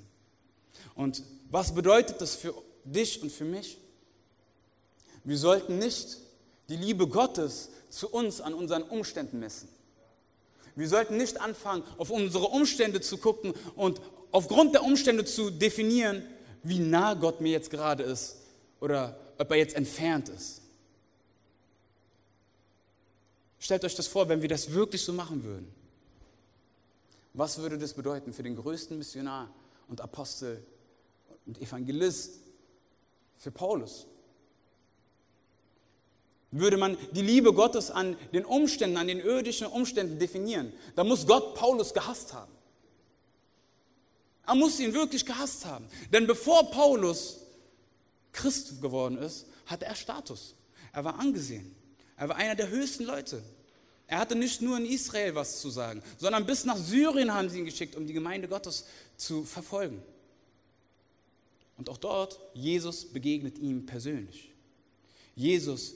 [0.96, 3.78] Und was bedeutet das für dich und für mich?
[5.22, 6.18] Wir sollten nicht
[6.68, 9.68] die Liebe Gottes zu uns an unseren Umständen messen.
[10.74, 14.00] Wir sollten nicht anfangen, auf unsere Umstände zu gucken und
[14.32, 16.22] aufgrund der Umstände zu definieren,
[16.62, 18.36] wie nah Gott mir jetzt gerade ist
[18.80, 20.62] oder ob er jetzt entfernt ist.
[23.58, 25.72] Stellt euch das vor, wenn wir das wirklich so machen würden.
[27.34, 29.50] Was würde das bedeuten für den größten Missionar
[29.88, 30.64] und Apostel
[31.46, 32.40] und Evangelist,
[33.36, 34.06] für Paulus?
[36.50, 41.26] Würde man die Liebe Gottes an den Umständen, an den irdischen Umständen definieren, dann muss
[41.26, 42.57] Gott Paulus gehasst haben.
[44.48, 45.86] Er muss ihn wirklich gehasst haben.
[46.10, 47.36] Denn bevor Paulus
[48.32, 50.54] Christ geworden ist, hatte er Status.
[50.90, 51.76] Er war angesehen.
[52.16, 53.42] Er war einer der höchsten Leute.
[54.06, 57.58] Er hatte nicht nur in Israel was zu sagen, sondern bis nach Syrien haben sie
[57.58, 58.86] ihn geschickt, um die Gemeinde Gottes
[59.18, 60.02] zu verfolgen.
[61.76, 64.50] Und auch dort, Jesus begegnet ihm persönlich.
[65.36, 65.92] Jesus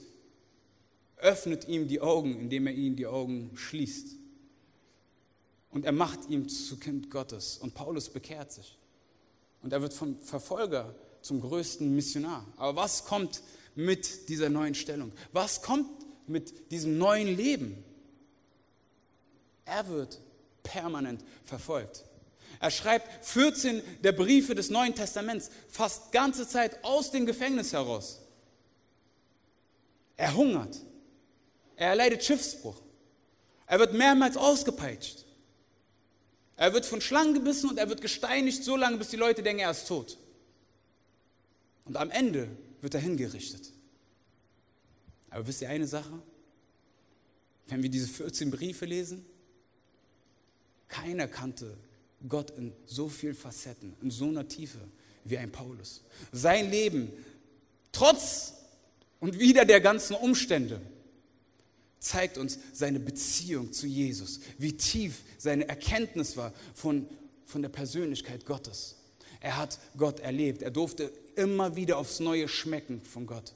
[1.17, 4.22] öffnet ihm die Augen, indem er ihm die Augen schließt.
[5.73, 7.59] Und er macht ihn zu Kind Gottes.
[7.59, 8.79] Und Paulus bekehrt sich.
[9.63, 12.47] Und er wird vom Verfolger zum größten Missionar.
[12.57, 13.43] Aber was kommt
[13.75, 15.13] mit dieser neuen Stellung?
[15.33, 15.89] Was kommt
[16.27, 17.83] mit diesem neuen Leben?
[19.65, 20.21] Er wird
[20.63, 22.05] permanent verfolgt.
[22.61, 28.21] Er schreibt 14 der Briefe des Neuen Testaments fast ganze Zeit aus dem Gefängnis heraus.
[30.17, 30.77] Er hungert.
[31.77, 32.81] Er erleidet Schiffsbruch.
[33.67, 35.22] Er wird mehrmals ausgepeitscht.
[36.63, 39.63] Er wird von Schlangen gebissen und er wird gesteinigt so lange, bis die Leute denken,
[39.63, 40.17] er ist tot.
[41.85, 42.49] Und am Ende
[42.81, 43.73] wird er hingerichtet.
[45.31, 46.23] Aber wisst ihr eine Sache?
[47.67, 49.27] Wenn wir diese 14 Briefe lesen,
[50.87, 51.77] keiner kannte
[52.29, 54.79] Gott in so vielen Facetten, in so einer Tiefe
[55.25, 56.05] wie ein Paulus.
[56.31, 57.13] Sein Leben,
[57.91, 58.55] trotz
[59.19, 60.81] und wieder der ganzen Umstände,
[62.03, 67.07] zeigt uns seine Beziehung zu Jesus, wie tief seine Erkenntnis war von,
[67.47, 68.97] von der Persönlichkeit Gottes.
[69.41, 73.55] Er hat Gott erlebt, er durfte immer wieder aufs Neue schmecken von Gott.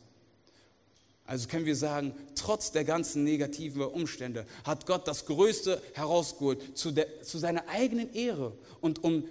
[1.25, 6.93] Also können wir sagen, trotz der ganzen negativen Umstände hat Gott das Größte herausgeholt zu,
[6.93, 9.25] der, zu seiner eigenen Ehre und um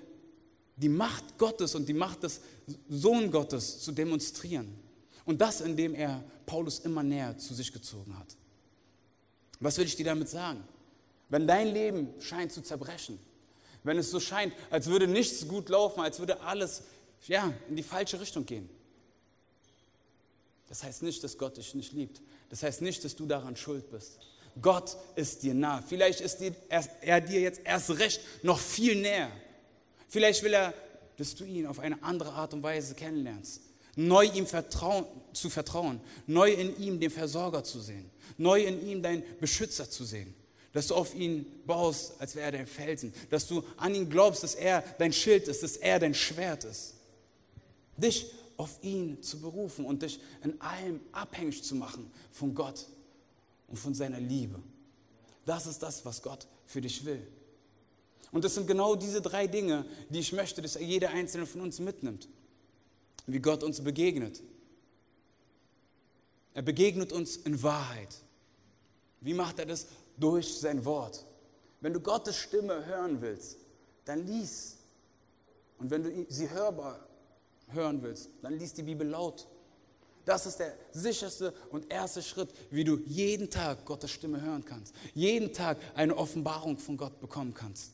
[0.76, 2.42] die Macht Gottes und die Macht des
[2.90, 4.76] Sohn Gottes zu demonstrieren.
[5.24, 8.36] Und das, indem er Paulus immer näher zu sich gezogen hat.
[9.60, 10.64] Was will ich dir damit sagen?
[11.30, 13.20] Wenn dein Leben scheint zu zerbrechen,
[13.84, 16.84] wenn es so scheint, als würde nichts gut laufen, als würde alles
[17.28, 18.70] ja, in die falsche Richtung gehen,
[20.68, 22.22] das heißt nicht, dass Gott dich nicht liebt.
[22.50, 24.20] Das heißt nicht, dass du daran schuld bist.
[24.62, 25.82] Gott ist dir nah.
[25.82, 26.42] Vielleicht ist
[27.02, 29.32] er dir jetzt erst recht noch viel näher.
[30.08, 30.74] Vielleicht will er,
[31.18, 33.62] dass du ihn auf eine andere Art und Weise kennenlernst.
[33.96, 36.02] Neu ihm vertrauen, zu vertrauen.
[36.28, 38.10] Neu in ihm den Versorger zu sehen.
[38.38, 40.34] Neu in ihm deinen Beschützer zu sehen.
[40.74, 43.14] Dass du auf ihn baust, als wäre er dein Felsen.
[43.30, 46.96] Dass du an ihn glaubst, dass er dein Schild ist, dass er dein Schwert ist.
[47.96, 48.26] Dich
[48.58, 52.86] auf ihn zu berufen und dich in allem abhängig zu machen von Gott
[53.68, 54.62] und von seiner Liebe.
[55.46, 57.26] Das ist das, was Gott für dich will.
[58.32, 61.80] Und das sind genau diese drei Dinge, die ich möchte, dass jeder einzelne von uns
[61.80, 62.28] mitnimmt.
[63.28, 64.42] Wie Gott uns begegnet.
[66.54, 68.16] Er begegnet uns in Wahrheit.
[69.22, 69.88] Wie macht er das?
[70.18, 71.26] Durch sein Wort.
[71.82, 73.58] Wenn du Gottes Stimme hören willst,
[74.06, 74.78] dann lies.
[75.78, 77.06] Und wenn du sie hörbar
[77.70, 79.48] hören willst, dann liest die Bibel laut.
[80.24, 84.96] Das ist der sicherste und erste Schritt, wie du jeden Tag Gottes Stimme hören kannst.
[85.14, 87.92] Jeden Tag eine Offenbarung von Gott bekommen kannst.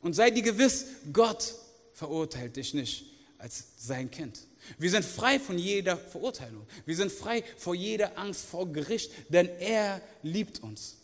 [0.00, 1.54] Und sei dir gewiss, Gott
[1.94, 3.11] verurteilt dich nicht
[3.42, 4.46] als sein Kind.
[4.78, 6.64] Wir sind frei von jeder Verurteilung.
[6.86, 10.98] Wir sind frei vor jeder Angst vor Gericht, denn er liebt uns.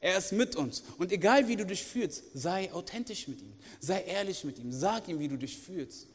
[0.00, 0.84] Er ist mit uns.
[0.98, 3.52] Und egal wie du dich fühlst, sei authentisch mit ihm.
[3.80, 4.70] Sei ehrlich mit ihm.
[4.70, 6.06] Sag ihm, wie du dich fühlst.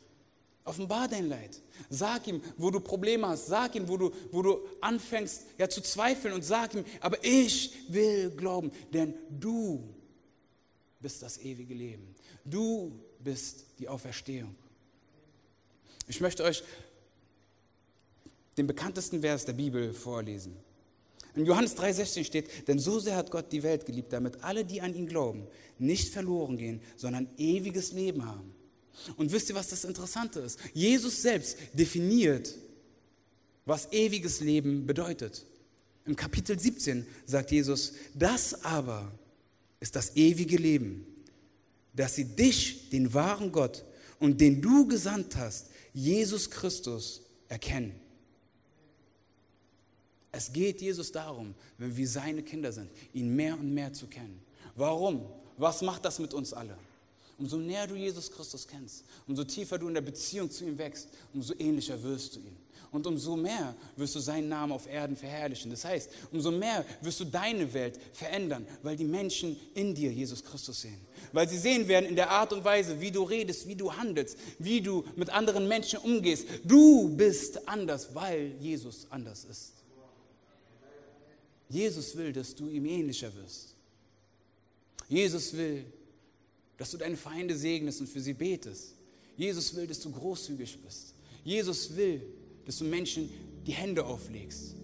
[0.63, 1.60] Offenbar dein Leid.
[1.89, 3.47] Sag ihm, wo du Probleme hast.
[3.47, 7.73] Sag ihm, wo du, wo du anfängst ja, zu zweifeln und sag ihm, aber ich
[7.89, 9.84] will glauben, denn du
[11.01, 12.15] bist das ewige Leben.
[12.45, 14.55] Du bist die Auferstehung.
[16.10, 16.63] Ich möchte euch
[18.58, 20.58] den bekanntesten Vers der Bibel vorlesen.
[21.36, 24.82] In Johannes 3,16 steht: Denn so sehr hat Gott die Welt geliebt, damit alle, die
[24.82, 28.56] an ihn glauben, nicht verloren gehen, sondern ewiges Leben haben.
[29.17, 30.60] Und wisst ihr, was das Interessante ist?
[30.74, 32.56] Jesus selbst definiert,
[33.65, 35.45] was ewiges Leben bedeutet.
[36.06, 39.12] Im Kapitel 17 sagt Jesus, das aber
[39.80, 41.06] ist das ewige Leben,
[41.93, 43.86] dass sie dich, den wahren Gott
[44.19, 47.99] und den du gesandt hast, Jesus Christus, erkennen.
[50.32, 54.39] Es geht Jesus darum, wenn wir seine Kinder sind, ihn mehr und mehr zu kennen.
[54.75, 55.25] Warum?
[55.58, 56.78] Was macht das mit uns alle?
[57.39, 61.08] Umso näher du Jesus Christus kennst, umso tiefer du in der Beziehung zu ihm wächst,
[61.34, 62.56] umso ähnlicher wirst du ihm.
[62.91, 65.69] Und umso mehr wirst du seinen Namen auf Erden verherrlichen.
[65.69, 70.43] Das heißt, umso mehr wirst du deine Welt verändern, weil die Menschen in dir Jesus
[70.43, 70.99] Christus sehen.
[71.32, 74.38] Weil sie sehen werden in der Art und Weise, wie du redest, wie du handelst,
[74.58, 76.47] wie du mit anderen Menschen umgehst.
[76.63, 79.73] Du bist anders, weil Jesus anders ist.
[81.69, 83.75] Jesus will, dass du ihm ähnlicher wirst.
[85.08, 85.86] Jesus will,
[86.78, 88.95] dass du deine Feinde segnest und für sie betest.
[89.38, 91.13] Jesus will, dass du großzügig bist.
[91.43, 92.21] Jesus will,
[92.69, 93.32] dass du Menschen
[93.65, 94.75] die Hände auflegst.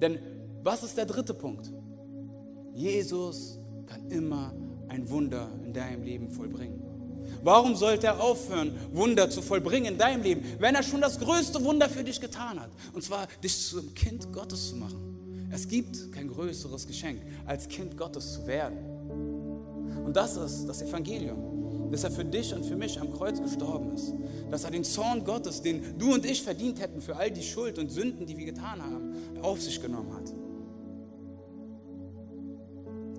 [0.00, 0.20] Denn
[0.62, 1.72] was ist der dritte Punkt?
[2.72, 4.54] Jesus kann immer
[4.86, 6.80] ein Wunder in deinem Leben vollbringen.
[7.42, 11.64] Warum sollte er aufhören, Wunder zu vollbringen in deinem Leben, wenn er schon das größte
[11.64, 12.70] Wunder für dich getan hat?
[12.92, 15.48] Und zwar, dich zum Kind Gottes zu machen.
[15.50, 18.78] Es gibt kein größeres Geschenk, als Kind Gottes zu werden.
[20.04, 21.51] Und das ist das Evangelium.
[21.92, 24.14] Dass er für dich und für mich am Kreuz gestorben ist.
[24.50, 27.78] Dass er den Zorn Gottes, den du und ich verdient hätten für all die Schuld
[27.78, 30.32] und Sünden, die wir getan haben, auf sich genommen hat.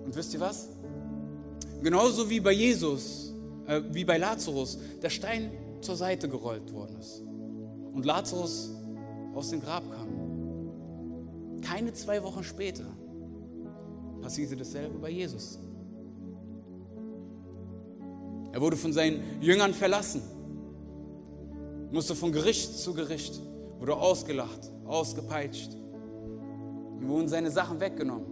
[0.04, 0.68] Und wisst ihr was?
[1.82, 3.32] Genauso wie bei Jesus,
[3.66, 7.22] äh, wie bei Lazarus, der Stein zur Seite gerollt worden ist
[7.92, 8.72] und Lazarus
[9.34, 11.60] aus dem Grab kam.
[11.62, 12.86] Keine zwei Wochen später
[14.20, 15.60] passierte dasselbe bei Jesus.
[18.54, 20.22] Er wurde von seinen Jüngern verlassen,
[21.90, 23.40] musste von Gericht zu Gericht,
[23.80, 25.74] wurde ausgelacht, ausgepeitscht.
[27.00, 28.26] Ihm wurden seine Sachen weggenommen.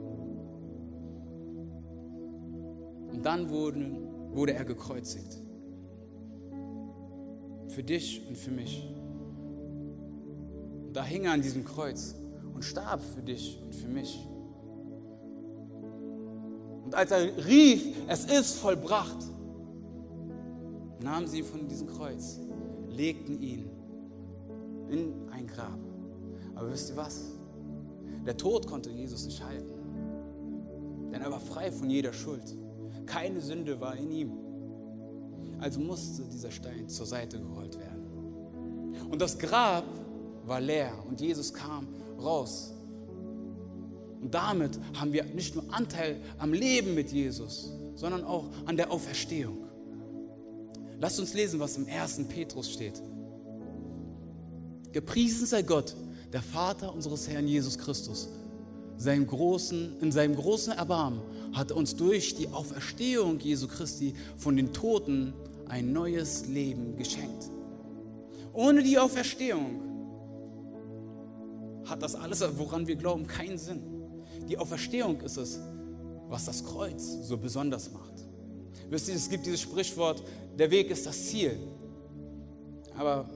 [3.11, 3.99] Und dann wurde,
[4.31, 5.39] wurde er gekreuzigt.
[7.67, 8.89] Für dich und für mich.
[10.87, 12.15] Und da hing er an diesem Kreuz
[12.55, 14.25] und starb für dich und für mich.
[16.85, 19.33] Und als er rief, es ist vollbracht,
[21.03, 22.39] nahmen sie ihn von diesem Kreuz,
[22.89, 23.71] legten ihn
[24.89, 25.79] in ein Grab.
[26.55, 27.33] Aber wisst ihr was?
[28.27, 29.73] Der Tod konnte Jesus nicht halten.
[31.13, 32.57] Denn er war frei von jeder Schuld.
[33.07, 34.33] Keine Sünde war in ihm.
[35.61, 38.97] Also musste dieser Stein zur Seite gerollt werden.
[39.11, 39.85] Und das Grab
[40.45, 41.87] war leer und Jesus kam
[42.21, 42.73] raus.
[44.21, 48.91] Und damit haben wir nicht nur Anteil am Leben mit Jesus, sondern auch an der
[48.91, 49.59] Auferstehung.
[51.03, 52.21] Lasst uns lesen, was im 1.
[52.29, 53.03] Petrus steht.
[54.93, 55.97] Gepriesen sei Gott,
[56.33, 58.29] der Vater unseres Herrn Jesus Christus.
[58.99, 61.21] Seinem großen, in seinem großen Erbarmen
[61.55, 65.35] hat er uns durch die Auferstehung Jesu Christi von den Toten
[65.67, 67.51] ein neues Leben geschenkt.
[68.53, 69.81] Ohne die Auferstehung
[71.85, 73.83] hat das alles, woran wir glauben, keinen Sinn.
[74.49, 75.59] Die Auferstehung ist es,
[76.29, 78.32] was das Kreuz so besonders macht.
[78.91, 80.23] Wisst ihr, es gibt dieses Sprichwort,
[80.59, 81.57] der Weg ist das Ziel.
[82.97, 83.29] Aber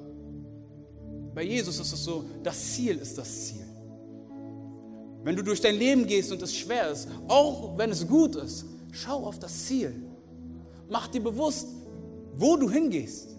[1.35, 3.67] bei Jesus ist es so, das Ziel ist das Ziel.
[5.23, 8.65] Wenn du durch dein Leben gehst und es schwer ist, auch wenn es gut ist,
[8.93, 9.95] schau auf das Ziel.
[10.89, 11.69] Mach dir bewusst,
[12.37, 13.31] wo du hingehst,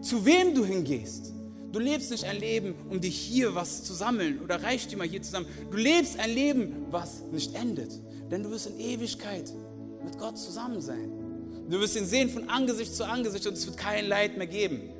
[0.00, 1.32] zu wem du hingehst.
[1.70, 5.08] Du lebst nicht ein Leben, um dich hier was zu sammeln oder reicht dir mal
[5.08, 5.46] hier zusammen.
[5.70, 7.90] Du lebst ein Leben, was nicht endet.
[8.30, 9.52] Denn du wirst in Ewigkeit
[10.04, 11.23] mit Gott zusammen sein.
[11.68, 14.90] Du wirst ihn sehen von Angesicht zu Angesicht und es wird kein Leid mehr geben.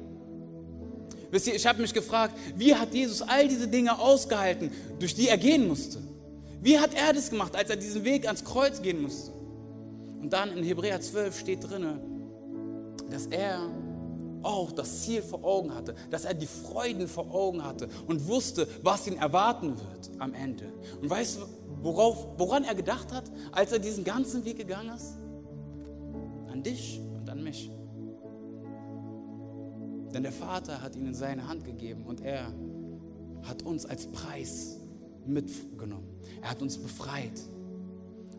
[1.30, 5.28] Wisst ihr, ich habe mich gefragt, wie hat Jesus all diese Dinge ausgehalten, durch die
[5.28, 5.98] er gehen musste?
[6.62, 9.32] Wie hat er das gemacht, als er diesen Weg ans Kreuz gehen musste?
[10.20, 11.86] Und dann in Hebräer 12 steht drin,
[13.10, 13.68] dass er
[14.42, 18.68] auch das Ziel vor Augen hatte, dass er die Freuden vor Augen hatte und wusste,
[18.82, 20.72] was ihn erwarten wird am Ende.
[21.02, 21.46] Und weißt du,
[21.82, 25.16] worauf, woran er gedacht hat, als er diesen ganzen Weg gegangen ist?
[26.54, 27.68] An dich und an mich.
[30.14, 32.46] Denn der Vater hat ihn in seine Hand gegeben und er
[33.42, 34.78] hat uns als Preis
[35.26, 36.06] mitgenommen.
[36.40, 37.40] Er hat uns befreit.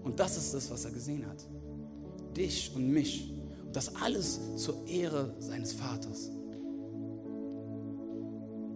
[0.02, 1.46] Und das ist das, was er gesehen hat.
[2.38, 3.34] Dich und mich.
[3.66, 6.32] Und das alles zur Ehre seines Vaters.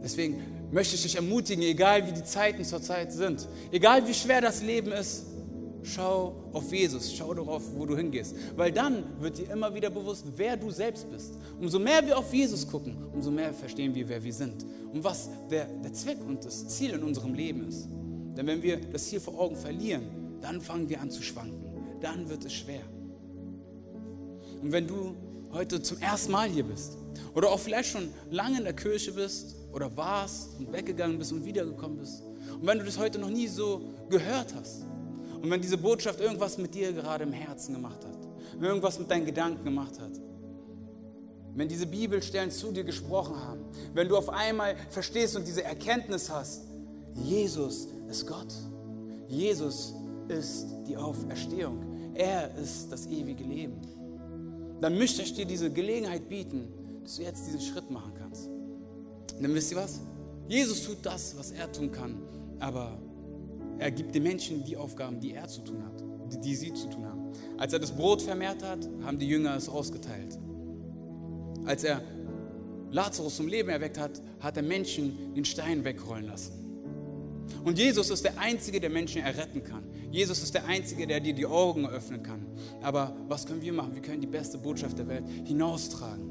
[0.03, 4.61] Deswegen möchte ich dich ermutigen, egal wie die Zeiten zurzeit sind, egal wie schwer das
[4.61, 5.27] Leben ist,
[5.83, 8.35] Schau auf Jesus, schau darauf, wo du hingehst.
[8.55, 11.33] Weil dann wird dir immer wieder bewusst, wer du selbst bist.
[11.59, 14.65] Umso mehr wir auf Jesus gucken, umso mehr verstehen wir, wer wir sind.
[14.93, 17.87] Und was der, der Zweck und das Ziel in unserem Leben ist.
[18.35, 20.03] Denn wenn wir das Ziel vor Augen verlieren,
[20.41, 21.63] dann fangen wir an zu schwanken.
[22.01, 22.81] Dann wird es schwer.
[24.61, 25.15] Und wenn du
[25.51, 26.97] heute zum ersten Mal hier bist
[27.33, 31.45] oder auch vielleicht schon lange in der Kirche bist oder warst und weggegangen bist und
[31.45, 32.23] wiedergekommen bist
[32.59, 34.85] und wenn du das heute noch nie so gehört hast,
[35.41, 39.25] und wenn diese Botschaft irgendwas mit dir gerade im Herzen gemacht hat, irgendwas mit deinen
[39.25, 40.11] Gedanken gemacht hat,
[41.55, 43.61] wenn diese Bibelstellen zu dir gesprochen haben,
[43.93, 46.63] wenn du auf einmal verstehst und diese Erkenntnis hast,
[47.15, 48.53] Jesus ist Gott,
[49.27, 49.93] Jesus
[50.27, 53.81] ist die Auferstehung, er ist das ewige Leben,
[54.81, 56.67] dann möchte ich dir diese Gelegenheit bieten,
[57.03, 58.47] dass du jetzt diesen Schritt machen kannst.
[58.47, 60.01] Und dann wisst ihr was?
[60.47, 62.15] Jesus tut das, was er tun kann,
[62.59, 62.97] aber
[63.79, 66.03] er gibt den Menschen die Aufgaben, die er zu tun hat,
[66.33, 67.31] die, die sie zu tun haben.
[67.57, 70.37] Als er das Brot vermehrt hat, haben die Jünger es ausgeteilt.
[71.65, 72.01] Als er
[72.91, 76.53] Lazarus zum Leben erweckt hat, hat er Menschen den Stein wegrollen lassen.
[77.63, 79.83] Und Jesus ist der Einzige, der Menschen erretten kann.
[80.11, 82.45] Jesus ist der Einzige, der dir die Augen öffnen kann.
[82.81, 83.93] Aber was können wir machen?
[83.93, 86.29] Wir können die beste Botschaft der Welt hinaustragen.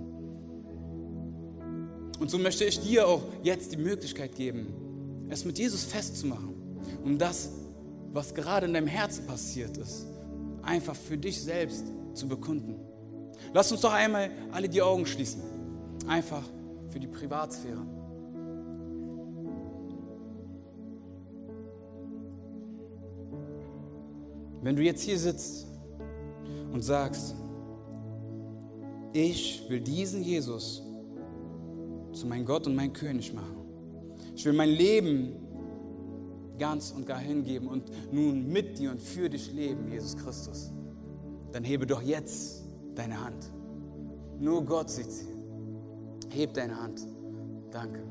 [2.19, 6.58] Und so möchte ich dir auch jetzt die Möglichkeit geben, es mit Jesus festzumachen
[7.05, 7.51] um das,
[8.13, 10.07] was gerade in deinem Herzen passiert ist,
[10.63, 12.77] einfach für dich selbst zu bekunden.
[13.53, 15.43] Lass uns doch einmal alle die Augen schließen.
[16.07, 16.43] Einfach
[16.89, 17.85] für die Privatsphäre.
[24.63, 25.67] Wenn du jetzt hier sitzt
[26.73, 27.35] und sagst,
[29.13, 30.83] ich will diesen Jesus
[32.13, 33.57] zu meinem Gott und meinem König machen.
[34.35, 35.33] Ich will mein Leben
[36.59, 40.71] ganz und gar hingeben und nun mit dir und für dich leben, Jesus Christus.
[41.53, 43.51] Dann hebe doch jetzt deine Hand.
[44.39, 45.29] Nur Gott sieht sie.
[46.31, 47.07] Heb deine Hand.
[47.71, 48.03] Danke,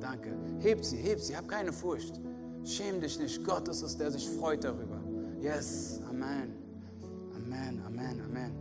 [0.00, 0.30] danke.
[0.60, 2.20] Heb sie, heb sie, hab keine Furcht.
[2.64, 3.44] Schäm dich nicht.
[3.44, 5.00] Gott ist es, der sich freut darüber.
[5.40, 6.54] Yes, Amen.
[7.34, 8.52] Amen, Amen, Amen.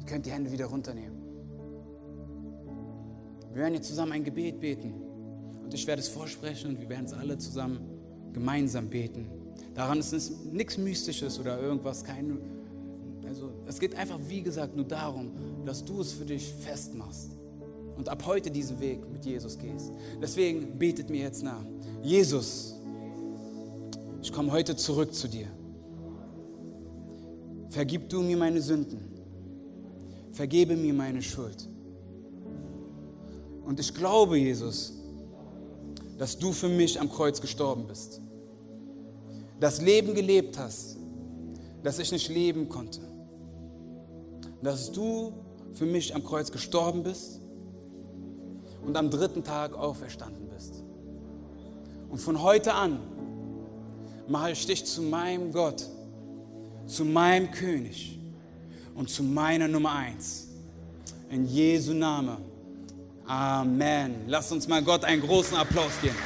[0.00, 1.22] Ihr könnt die Hände wieder runternehmen.
[3.52, 4.92] Wir werden jetzt zusammen ein Gebet beten.
[5.62, 7.91] Und ich werde es vorsprechen und wir werden es alle zusammen
[8.32, 9.28] gemeinsam beten.
[9.74, 12.38] Daran ist es nichts Mystisches oder irgendwas, kein,
[13.26, 15.30] also es geht einfach, wie gesagt, nur darum,
[15.64, 17.30] dass du es für dich festmachst
[17.96, 19.92] und ab heute diesen Weg mit Jesus gehst.
[20.20, 21.64] Deswegen betet mir jetzt nach.
[22.02, 22.74] Jesus,
[24.22, 25.46] ich komme heute zurück zu dir.
[27.68, 29.00] Vergib du mir meine Sünden.
[30.30, 31.68] Vergebe mir meine Schuld.
[33.64, 34.92] Und ich glaube, Jesus,
[36.22, 38.20] dass du für mich am Kreuz gestorben bist.
[39.58, 40.96] Das Leben gelebt hast,
[41.82, 43.00] das ich nicht leben konnte.
[44.62, 45.32] Dass du
[45.74, 47.40] für mich am Kreuz gestorben bist
[48.86, 50.84] und am dritten Tag auferstanden bist.
[52.08, 53.00] Und von heute an
[54.28, 55.84] mache ich dich zu meinem Gott,
[56.86, 58.20] zu meinem König
[58.94, 60.46] und zu meiner Nummer eins.
[61.30, 62.51] In Jesu Namen.
[63.26, 64.24] Amen.
[64.26, 66.16] Lass uns mal Gott einen großen Applaus geben.